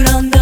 [0.00, 0.39] oturan da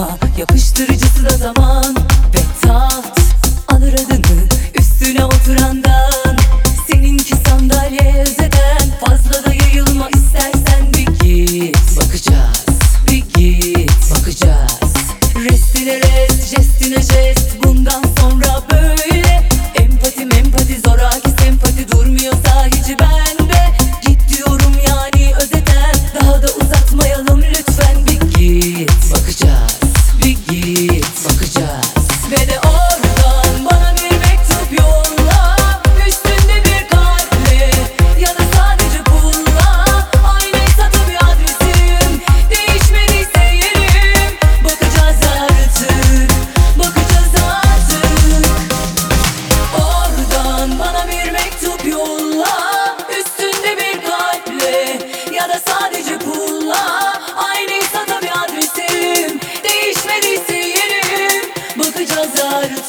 [0.00, 1.96] Unutma yapıştırıcısı da zaman
[2.34, 3.20] ve taht.
[3.68, 6.36] Alır adını üstüne oturandan
[6.90, 8.39] Seninki sandalye özel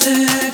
[0.03, 0.50] to